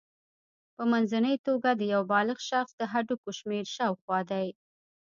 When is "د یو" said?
1.75-2.01